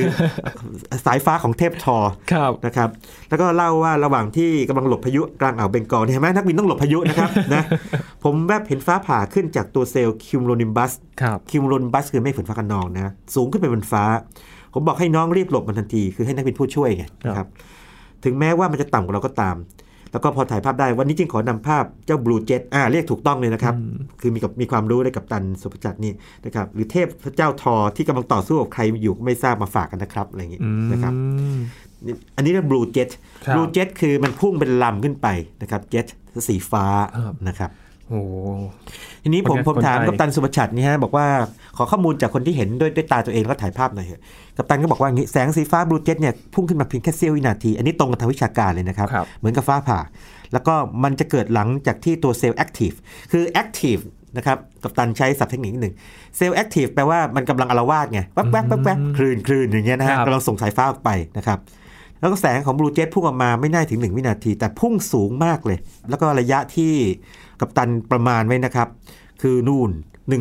[1.07, 1.97] สายฟ้าของเทพธอร์
[2.33, 2.89] ครับนะครับ
[3.29, 7.63] แล้วก็เล่าว่าระหว่างที่กำลังหลบพายุกลางอ่าวเบงกอลเนี่ยเห็นไหมนักบินต้องหลบพายุนะครับนะ
[8.25, 14.05] ผมแวบเห็นฟ้าผ่าขึ้นจากตัวเซลล์ cumulonimbus ครับ cumulonimbus คือเมฆฝนฟ้าคะนองนะสูงขึ้นไปบนฟ้า
[14.75, 17.47] ผมบอกให้น้องรีบหลบมันทันที คือให้นักบินผู้ช่วยไงนะครับ
[18.25, 19.57] ถึงแม้ว่ามันจะต่ำกว่าเราก็ตาม
[20.13, 23.75] แล้วก็พอถ่ายภาพได้วันนี้จึงขอนำภาพเจ้า blue jet อ่าเรียกถูกต้องเลยนะครับ
[24.21, 26.13] คือมีกับมีความรู้ได้กัปตันสุภจักรนี่
[26.45, 31.13] นะครับหรือเทพพระเจ้าธอร์ที่กำลังต่อสู้กับใครอยู่ก็ไม่ทราบมาฝากกันนะครับอะไรอย่างงี้อืมนะครับ
[32.07, 33.09] นี่อันนี้เรียก blue jet
[33.47, 35.29] ครับ blue jet คือมันพุ่งเป็นลำขึ้นไป
[35.63, 36.07] นะครับเจ็ต
[36.49, 36.85] สีฟ้า
[37.27, 37.71] ครับนะครับ
[38.11, 38.35] โอ้โห
[39.23, 41.27] ทีนี้ผมคนผมถามไทยกัปตันสุภจักรนี่ฮะบอกว่า
[41.77, 44.23] ขอข้อมูลจากคนที่เห็นด้วยด้วยตาตัวเองแล้วก็ถ่ายภาพหน่อยเถอะ
[44.57, 50.01] กัปตันก็บอกว่าอย่างนี้แสงสีฟ้า blue jet เนี่ยพุ่งขึ้นมาเพียงแค่เสี้ยววินาที อันนี้ตรงกับทางวิชาการเลยนะครับครับเหมือนกับฟ้าผ่า
[50.53, 52.91] แล้วก็มันจะเกิดหลังจากที่ตัวเซลล์ active
[53.33, 53.97] คือ active
[54.37, 55.95] นะครับกัปตันใช้ศัพท์เทคนิคนิดหนึ่ง
[56.37, 61.59] เซลล์ active แปลว่ามันกำลังอาละวาดไงแว๊บแว๊บแว๊บแว๊บคลื่นคลื่นอย่างเงี้ยนะฮะครับกำลังส่งสายฟ้าออกไปนะครับ
[62.21, 65.79] แล้วก็แสงของ blue jet พุ่งออกมาไม่น่าถึง 1 วินาที แต่พุ่งสูงมากเลย
[66.09, 66.93] แล้วก็ระยะที่
[67.61, 68.89] กัปตันประมาณไว้นะครับ
[69.43, 69.91] คือนู่น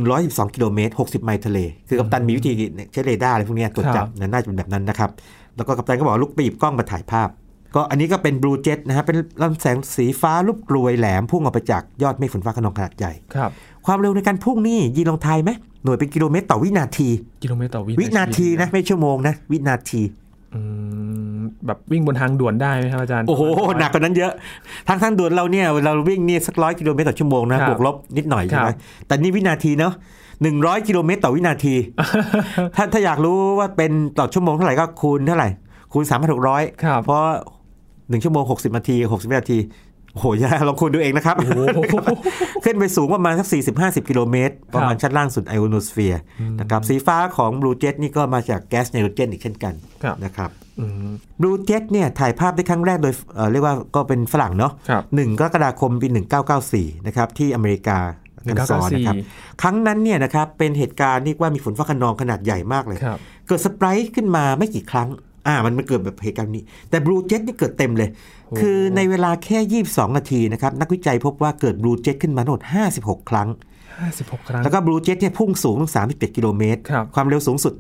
[0.01, 2.51] 112 กิโลเมตร 60 ไมล์ทะเล คือกัปตันมีวิธี
[2.91, 5.09] ใช้เรดาร์อะไรพวกเนี้ยตรวจจับนะน่าจะเป็นแบบนั้นนะครับ
[5.55, 7.29] แล้วก็กัปตันก็บอกว่าลุกไปหยิบกล้องมาถ่ายภาพ
[7.75, 13.51] ก็อันนี้ก็เป็น blue jet นะฮะเป็นลำแสงสีฟ้ารูปกรวยแหลมพุ่งออกไปจากยอดเมฆฝนฟ้าคะนองขนาดใหญ่ครับ
[13.85, 15.51] ความเร็วในการพุ่งนี่ยีนลองทายไหม
[15.83, 17.09] หน่วยเป็นกิโลเมตรต่อวินาที
[17.43, 20.28] กิโลเมตรต่อวิวินาทีนะไม่ชั่วโมงนะวินาทีอืม
[21.65, 23.43] แบบวิ่งบนทางด่วนได้ไหมครับอาจารย์ โอ้โห
[23.79, 24.31] หนักกว่านั้นเยอะ
[24.87, 29.93] ทางทางด่วนเราเนี่ยเราวิ่งเนี่ยสักร้อยกิโลเมตรต่อชั่วโมงนะครับบวกลบนิดหน่อยใช่ไหมครับแต่นี่วินาทีเนาะ
[30.41, 31.75] หนึ่งร้อยกิโลเมตรต่อวินาที
[32.75, 35.49] ถ้าถ้าอยากรู้ว่าเป็นต่อชั่วโมงเท่าไหร่ก็คูณเท่าไหร่
[35.93, 37.23] คูณสามพันหกร้อยครับเพราะ
[38.09, 39.57] หนึ่งชั่วโมงหกสิบนาทีหกสิบนาที
[40.13, 41.59] โอ้โหยากลองคูณดูเองนะครับโอ้โห
[42.65, 46.21] ขึ้นไปสูงประมาณสัก 40-50 กิโลเมตร ประมาณชั้นล่างสุดไอโอโนสเฟียร์
[46.59, 56.07] นะครับสีฟ้าของ blue jet นี่ก็มาจากแก๊สไนโตรเจนอีกเช่นกันครับนะครับอืม blue jet เนี่ยถ่ายภาพได้ครั้งแรกโดยเอ่อเรียกว่าก็เป็นฝรั่งเนาะครับหนึ่งกรกฎาคมปี
[56.57, 57.99] 1994 นะครับ ที่อเมริกา
[58.47, 65.09] อาร์คันซอนะครับ1994ครั้งนั้นเนี่ยนะครับเป็นเหตุการณ์เรียกว่ามีฝนฟ้าคะนองขนาดใหญ่มากเลยครับเกิด sprite ขึ้นมาไม่กี่ครั้ง
[65.47, 68.09] อ่ามันมันเกิดแบบเหตุการณ์นี้ แต่ blue jet นี่เกิดเต็มเลย
[68.47, 72.63] โอ้คือในเวลาแค่ 22 นาทีนะครับ นักวิจัยพบว่าเกิด blue jet ขึ้นมาทั้งหมด
[72.95, 73.49] 56 ครั้ง
[73.99, 77.73] ห้าสิบหกครั้ง แล้วก็ blue jet เนี่ยพุ่งสูงถึง37 กิโลเมตรครับความเร็วสูงสุด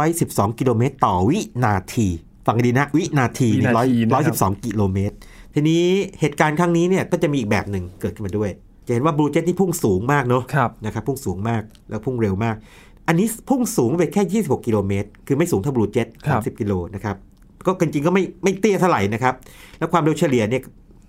[0.00, 2.08] 112 กิโลเมตร ต่อวินาที
[2.46, 5.14] ฟังให้ดีนะ วินาทีวินาทีนะครับ112กิโลเมตร
[5.54, 5.82] ทีนี้
[6.20, 8.50] เหตุการณ์ครั้งนี้เนี่ยก็จะมีอีกแบบหนึ่งเกิดขึ้นมาด้วย
[8.86, 12.56] จะเห็นว่า blue jet นี่พุ่งสูงมากเนาะครับนะครับพุ่งสูงมากแล้วพุ่งเร็วมาก
[13.08, 17.16] อันนี้พุ่งสูงไปแค่ 26 กิโลเมตร คือไม่สูงเท่า blue jet ครับ30 กิโลนะครับ
[17.66, 19.34] ก็จริงๆก็ไม่ไม่เตี้ยเท่าไหร่นะครับ
[19.78, 20.62] แล้วความเร็วเฉลี่ยเนี่ย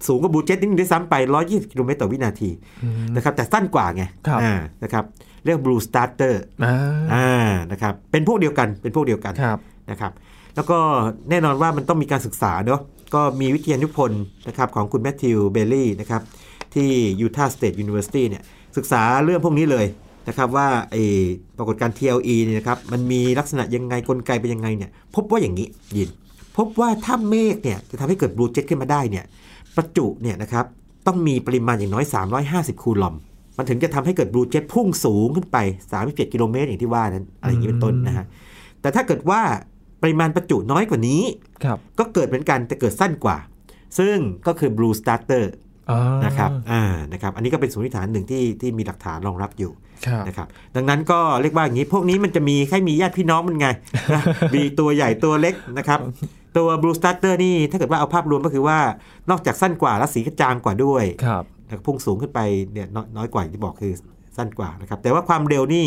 [0.07, 2.49] สูงกว่า blue jet นิดนึงด้วยซ้ำไป 120 กิโลเมตรต่อวินาที
[2.83, 5.03] อืมนะครับ แต่สั้นกว่าไงครับอ่านะครับ
[5.45, 6.75] เรียก blue starter อ่า
[7.13, 7.29] อ่า
[7.71, 9.57] นะครับ เป็นพวกเดียวกัน เป็นพวกเดียวกันครับ
[9.91, 10.11] นะครับ
[10.55, 10.77] แล้วก็
[11.29, 12.81] แน่นอนว่ามันต้องมีการศึกษาเนาะ
[13.15, 16.21] ก็มีวิทยานิพนธ์นะครับของคุณแมทธิวเบลลี่นะครับ
[16.73, 16.89] ที่
[17.21, 18.43] Utah State University เนี่ย
[18.77, 19.85] ศึกษาเรื่องพวกนี้เลย
[20.27, 21.03] นะครับว่าไอ้
[21.57, 26.09] ปรากฏการณ์ TLE เนี่ยนะครับมันมีลักษณะยังไงกลไกเป็นยังไงเนี่ยพบว่าอย่างนี้ยิน
[26.57, 29.25] พบว่าถ้าเมฆเนี่ยจะทำให้เกิด blue jet ขึ้นมาได้เนี่ย
[29.75, 30.65] ประจุเนี่ยนะครับ
[31.07, 32.05] ต้องมีปริมาณอย่างน้อย
[32.43, 33.15] 350 คูลอม
[33.57, 35.57] มันถึงจะทำให้เกิดบลูเจ็ตพุ่งสูงขึ้นไป
[35.95, 38.25] 37 กิโลเมตรอย่างที่ว่านั้นอะไรอย่างนี้เป็นต้นนะฮะ
[38.81, 39.41] แต่ถ้าเกิดว่า
[40.01, 41.21] ปริมาณประจุน้อยกว่านี้
[41.63, 43.37] ครับก็เกิดเหมือนกันแต่เกิดสั้นกว่า
[43.99, 45.66] ซึ่งก็คือ Blue Starter อ่า
[46.25, 49.71] นะครับอ่านะครับ อันนี้ก็เป็นสมมติฐานหนึ่งที่ที่มีหลักฐานรองรับอยู่
[50.07, 53.67] ครับนะครับดังนั้นก็เรียกว่าอย่างนี้ พวกนี้มันจะมีแค่มีญาติพี่น้องมันไง
[54.13, 54.23] นะ
[54.55, 55.99] มีตัวใหญ่ตัวเล็กนะครับ
[56.57, 58.79] ตัว Blue Starter นี่ถ้าเกิดว่าเอาภาพรวมก็คือว่า
[59.29, 62.39] นอกจากสั้นกว่าแล้วสีก็จางกว่าด้วยครับแล้วก็พุ่งสูงขึ้นไป
[62.73, 63.93] เนี่ยน้อยน้อยกว่าอย่างที่บอกคือ
[64.37, 65.85] สั้นกว่านะครับแต่ว่าความเร็วนี่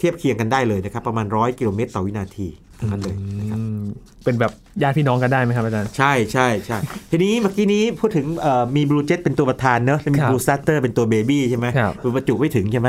[0.00, 3.82] เทียบเคียงกันได้เลยนะครับ ประมาณ 100 กิโลเมตรต่อวินาทีเท่านั้นเลยนะครับอืม
[4.24, 6.78] เป็นแบบญาติพี่น้องกันได้ไหมครับอาจารย์ ใช่ใช่ใช่
[7.10, 12.88] ทีนี้เมื่อกี้นี้พูดถึงเอ่อมี blue jet เป็นตัวประธานเนอะแล้วมีครับ blue starter เป็นตัว baby ใช่ไหมครับประจุไม่ถึงใช่ไหม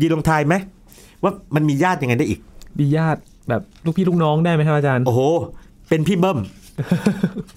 [0.00, 0.54] ยีนลองทายไหม
[1.22, 2.40] ว่ามันมีญาติยังไงได้อีก
[2.78, 5.20] มีญาติแบบลูกพี่ลูกน้องได้ไหมครับอาจารย์ โอ้โห
[5.88, 6.38] เป็นพี่เบิ้ม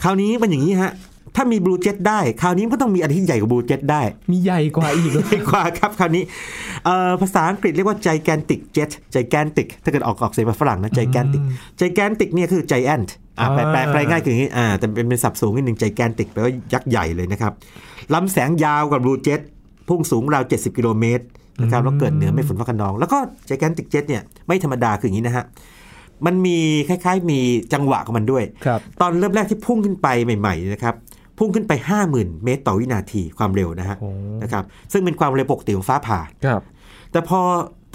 [0.03, 0.91] คราวนี้มันอย่างนี้ฮะ
[1.35, 6.23] ถ้ามี blue jet ได้ คราวนี้มันก็ต้องมีอันที่ใหญ่กว่า blue jet ได้ มีใหญ่กว่าอีกเหรอใหญ่กว่าครับคราวนี้
[6.85, 11.41] เอ่อภาษาอังกฤษเรียกว่า gigantic jet gigantic ถ้าเกิดออกออกเสียงแบบฝรั่งนะ gigantic
[11.81, 17.53] gigantic เนี่ยคือ giant อะแปลแปลแปลง่ายคืออย่างนี้อ่าแต่เป็นเป็นศัพท์สูงนิดหนึ่ง gigantic แปลว่ายักษ์ใหญ่เลยนะครับ
[18.13, 19.39] ลำแสงยาวกว่า blue jet
[19.89, 21.25] พุ่งสูงราว 70 กิโลเมตร
[21.61, 23.17] นะครับแล้วเกิดเหนือไม่ฝนฟ้าขนอง แล้วก็
[23.49, 25.45] gigantic jet เนี่ยไม่ธรรมดาคืออย่างนี้นะฮะ
[26.25, 26.57] มันมี
[26.89, 27.39] คล้าย ๆ มี
[27.73, 30.07] จังหวะของมันด้วยครับตอนเริ่มแรกที่พุ่งขึ้นไป
[30.39, 30.95] ใหม่ ๆ นะครับ
[31.37, 31.73] พุ่งขึ้นไป
[32.07, 34.09] 50,000 เมตรต่อวินาทีความเร็วนะฮะโอ้
[34.43, 36.61] นะครับซึ่งเป็นความเร็วปกติของฟ้าผ่าครับ
[37.11, 37.39] แต่พอ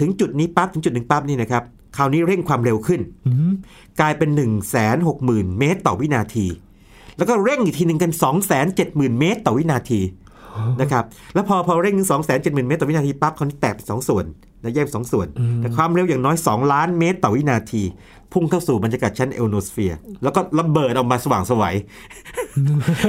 [0.01, 1.63] ถึงจุดนี้ปั๊บถึงจุดหนึ่งปั๊บนี่นะครับ
[1.97, 3.53] คราวนี้เร่งความเร็วขึ้นอืม
[4.01, 6.47] กลายเป็น 1 6 0 0 0 0 เมตรต่อวินาที
[7.19, 8.67] แล้วก็เร่งอีกทีหนึ่งกัน2 7 0 0
[9.01, 10.01] 0 0 เมตรต่อวินาที
[10.81, 14.25] นะครับแล้วพอพอเร่งถึง2 7 0 0 0 0 เมตรต่อวินาทีปั๊บคราวนี้แตกเป็นสองส่วน
[14.63, 15.27] นะแยกเป็นสองส่วน
[15.59, 17.83] แต่ความเร็วอย่างน้อย 2 ล้านเมตรต่อวินาที
[18.33, 21.75] พุ่งเข้าสู่บรรยากาศชั้นไอโอโนสเฟียร์แล้วก็ระเบิดออกมาสว่างไสวัย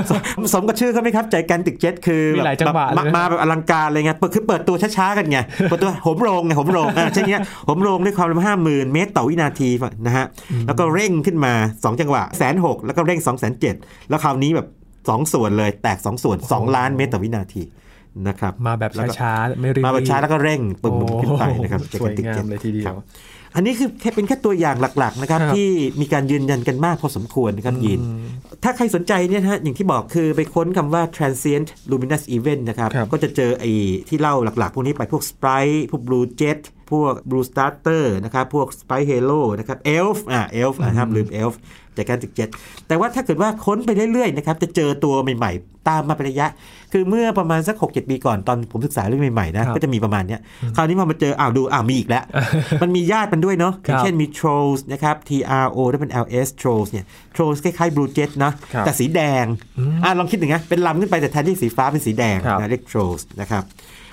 [0.09, 9.69] สมสมกับชื่อเขาไหมครับ gigantic jet คือมีหลายจังหวะแบบเลยนะมาแบบอลังการเลยไงเปิดคือเปิดตัวช้าๆกันไงเปิดตัวโหมโรงไงโหมโรงอ่าเช่นเนี้ยโหมโรงด้วยความเร็วห้าหมื่นเมตรต่อวินาที
[10.05, 10.25] นะฮะ
[10.67, 13.75] แล้วก็เร่งขึ้นมา 2 จังหวะแสนหกแล้วก็เร่งสองแสนเจ็ด
[14.09, 14.67] แล้วคราวนี้แบบ
[14.99, 17.63] 2 ส่วนเลยแตก 2 ส่วน 2 ล้านเมตรต่อวินาที
[18.27, 22.95] นะครับมาแบบแล้วก็ช้าๆไม่รีบมาแบบช้าแล้วก็เร่งปึ้มโอ้ขึ้นไปนะครับสวยงามเลยทีเดียวครับ
[23.55, 25.69] อันนี้คือแค่เป็นแค่ตัวอย่างหลักๆนะครับครับที่
[26.01, 27.99] มีการยืนยันกันมากพอสมควรนะครับยิน
[28.63, 33.71] ถ้าใครสนใจเนี่ยนะฮะอย่างที่บอกคือไปค้นคำว่า transient luminous event นะครับครับ ก็จะเจอไอ้
[34.09, 36.59] ที่เล่าหลักๆ พวกนี้ไปพวก sprite พวก blue jet
[36.91, 41.55] พวก blue starter นะครับ พวก sprite halo นะครับ elf อ่า elf นะครับลืม elf
[41.97, 42.49] จากการติดเจ็ต
[42.87, 46.47] แต่ว่าถ้าเกิดว่าค้นไปเรื่อยๆนะครับจะเจอตัวใหม่ๆ ตามมาเป็นระยะ
[46.91, 50.39] คือเมื่อประมาณสัก 6 7 ปีก่อนตอนผมศึกษาเรื่องใหม่ๆนะครับก็จะมีประมาณเนี้ย
[50.75, 52.23] คราวนี้พอมาเจออ้าวดูอ้าวมีอีกแล้ว
[52.81, 55.31] มันมีญาติมันด้วยเนาะอย่างเช่นมี trolls นะครับ T
[55.65, 59.45] R O แล้วเป็น L S trolls เนี่ย trolls คล้ายๆ blue jet นะครับแต่สีแดง
[60.03, 63.63] อะลองคิดอย่างเงี้ยเป็นลำขึ้นไปแต่แทนที่สีฟ้าเป็นสีแดงครับนะเรียก trolls นะครับ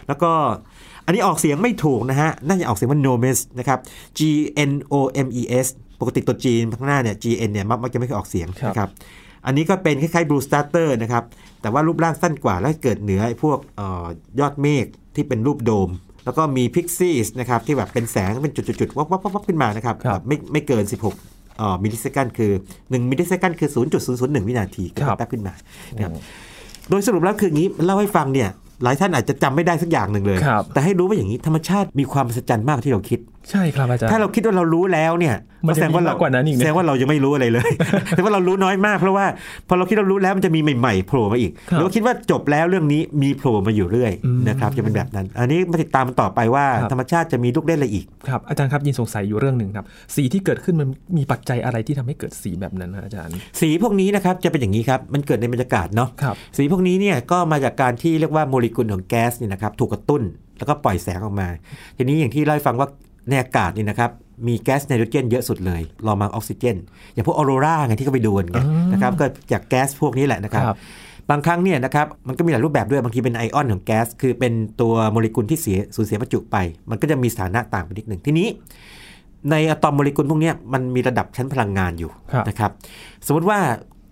[0.09, 0.33] แล้วก็
[1.07, 3.79] อันนี้ออกเสียงไม่ถูกนะฮะ น่าจะออกเสียงว่า nomes นะครับ
[4.19, 4.21] G
[4.71, 4.95] N O
[5.27, 5.67] M E S
[6.01, 6.47] ปกติตัว G
[6.79, 8.91] ข้างหน้าเนี่ย G N เนี่ยมักมักจะไม่ค่อยออกเสียงครับนะครับ
[9.47, 11.25] อันนี้ก็เป็นคล้ายๆ blue starter นะครับ
[11.63, 14.07] แต่ว่ารูปร่างสั้นกว่าแล้วเกิดเหนือไอ้พวกเออ
[14.41, 15.91] ยอดเมฆที่เป็นรูปโดม
[16.25, 23.69] แล้วก็มี pixies นะครับที่แบบเป็นแสงเป็นจุดๆๆวับวับวับวับขึ้นมานะครับครับแบบไม่ไม่เกิน 16เอ่อมิลลิเซคันคือ 1 มิลลิเซคันคือ
[24.09, 25.55] 0.001 วินาทีก็ครับแป๊บขึ้นมา
[25.95, 26.13] นะครับ
[26.89, 28.49] โดยสรุปแล้วคืออย่างนี้เล่าให้ฟังเนี่ย
[28.83, 37.71] หลายท่านอาจจะจำไม่ได้สักอย่างหนึ่งเลยครับแต่ให้รู้ว่าอย่างนี้ธรรมชาติมีความมหัศจรรย์มากที่เราคิด ใช่ครับอาจารย์ถ้าเราคิดว่าเรารู้แล้วเนี่ยมันจะแสดงว่าเรามีมากกว่านั้นอีกนะแสดงว่าเรายังไม่รู้อะไรเลย
[38.15, 39.27] แต่ว่าเรารู้น้อยมากเพราะว่า
[39.69, 49.85] พอเราคิดเรารู้แล้วมันจะมีใหม่ๆโผล่มาอีกครับหรือว่าคิดว่าจบแล้วเรื่องนี้มีโผล่มาอยู่เรื่อยอืมนะครับจะเป็นแบบนั้น อันนี้มาติดตามมันต่อไปว่าครับธรรมชาติจะมีลูกเล่นอะไรอีกครับอาจารย์ครับยินสงสัยอยู่เรื่องหนึ่งครับ
[50.15, 60.23] สีที่เกิดขึ้นมันมีปัจจัยอะไรที่ทำให้เกิดสีแบบนั้นฮะอาจารย์ สีพวกนี้นะครับจะเป็นอย่างนี้ครับมันเกิดในบรรยากาศเนาะครับสีพวกนี้เนี่ยก็มาจากการที่เรียกว่าโมเลกุลของแก๊สเนี่ยนะครับถูกกระตุ้น
[60.59, 61.49] แล้วก็ปล่อยแสงออกมา
[61.97, 62.89] ทีนี้อย่างที่เล่าให้ฟังว่า
[63.29, 64.11] ในอากาศนี่นะครับ
[64.49, 66.77] มีแก๊สไนโตรเจนเยอะสุดเลยรองมาออกซิเจน
[67.13, 70.77] อย่างพวกออโรราไงที่เขาไปดูกันไงอ่านนะครับก็จากแก๊สพวกนี้แหละนะครับครับ
[71.31, 76.57] บางครั้งเนี่ยนะครับมันก็มีหลายรูปแบบด้วยบางทีเป็นไอออนของแก๊สคือเป็นตัวโมเลกุลที่เสียสูญเสียประจุไป
[76.91, 78.49] มันก็จะมีสถานะต่างไปนิดหนึ่งทีนี้
[79.51, 82.71] ในอะตอมโมเลกุลพวกเนี้ยมันมีระดับชั้นพลังงานอยู่ครับนะครับ
[83.27, 83.59] สมมติว่า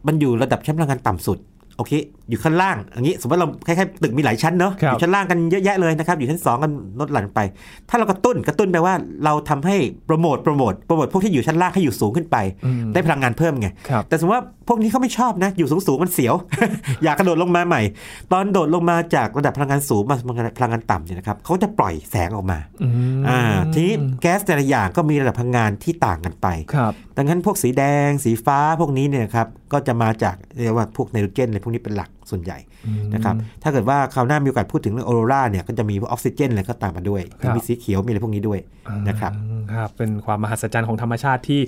[0.07, 1.39] มันอยู่ระดับชั้นพลังงานต่ำสุด
[1.77, 1.93] โอเค
[2.31, 7.41] อยู่ข้างล่างอย่างนี้ สมมติเราคล้ายๆตึกมีหลายชั้นเนาะครับอยู่ชั้นล่างกันเยอะแยะเลยนะครับ อยู่ชั้นสองกันลดหลั่นไป
[7.89, 16.35] ถ้าเรากระตุ้นกระตุ้นแปลว่าเราทำให้โปรโมทโปรโมทโปรโมทพวกที่อยู่ชั้นล่างให้อยู่สูงขึ้นไปอืมได้พลังงานเพิ่มไงครับแต่สมมติว่า พวกนี้เขาไม่ชอบนะ อยู่สูงสูงๆมันเสียว
[17.03, 17.83] อยากกระโดดลงมาใหม่
[18.33, 20.17] ตอนโดดลงมาจากระดับพลังงานสูงมา
[20.59, 23.41] พลังงานต่ำเนี่ยนะครับเขาจะปล่อยแสงออกมาอืมอ่า
[23.73, 32.59] ทีนี้แก๊สแต่ละอย่างก็มีระดับพลังงานที่ต่างกันไปครับดังนั้นพวกสีแดง สีฟ้าพวกนี้เนี่ยนะครับก็จะมาจากเรียกว่าพวกไนโตรเจนอะไรพวกนี้เป็นหลักส่วนใหญ่
[33.15, 38.59] นะครับถ้าเกิดว่าคราวหน้ามีโอกาสพูดถึงเรื่องออโรราเนี่ยก็จะมีพวกออกซิเจนอะไรก็ตามมาด้วยครับมีสีเขียวมีอะไรพวกนี้ด้วย
[39.09, 41.61] นะครับอืมครับเป็นความมหัศจรรย์ของธรรมชาติที่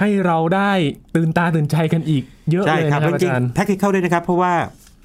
[0.00, 0.72] ให้เราได้
[1.16, 4.52] ตื่นตาตื่นใจกันอีกเยอะใช่เลยครันะบครับแล้วจอาริงจารย์แท็กติเข้าด้วยนะครับ เพราะว่า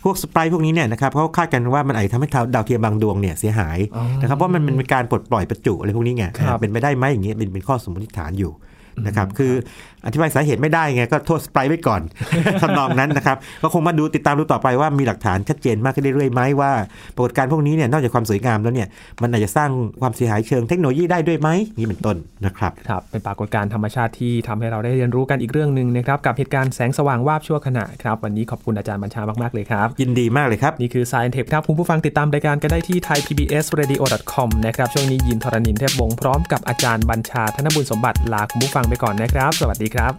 [0.04, 8.52] พวกสไปร์พวกนี้เนี่ยนะครับเขาคาดกันว่ามันอาจจะทำให้ดาวเทียมบางดวงเนี่ยเสียหายอ๋อนะครับเพราะมันเป็นการปลดปล่อยประจุอะไรพวกนี้ไงครับเป็นไปได้ไหมอย่างเงี้ยเป็นเป็นข้อสมมติฐานอยู่
[9.06, 9.54] นะครับคือ
[10.06, 12.02] อธิบายสาเหตุไม่ได้ไงก็โทษสไปร์ไว้ก่อน
[12.62, 16.72] ทำนองนั้นนะครับก็คงมาดูติดตามดูต่อไปว่ามีหลักฐานชัดเจนมากขึ้นเรื่อยๆไหมว่า
[17.16, 18.88] ปรากฏการณ์พวกนี้เนี่ยนอกจากความสวยงามแล้วเนี่ย
[19.22, 19.70] มันอาจจะสร้าง
[20.02, 40.14] ความเสียหายเชิงเทคโนโลยีได้ด้วยไหมนี่เป็นต้นนะครับครับเป็นปรากฏการณ์ธรรมชาติที่ทำให้เราได้เรียนรู้กันอีกเรื่องหนึ่งนะครับกับเหตุการณ์แสงสว่างวาบชั่วขณะครับวันนี้ขอบคุณอาจารย์บัญชามากๆเลยครับยินดีมากเลยครับนี่คือ Science Tech ครับคุณผู้ฟังติดตามรายการก็ได้ที่ thaipbsradio.com นะครับช่วงนี้ยินทรณินเทพวงศ์พร้อมกับอาจารย์บัญชาธนบุญสมบัติลาคุณผู้ฟังไปก่อนนะครับ สวัสดีครับ